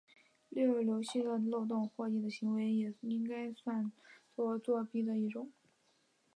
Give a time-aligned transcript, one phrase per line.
[0.49, 3.91] 利用游戏的漏洞获益的行为也应该算
[4.35, 5.51] 作作弊的一种。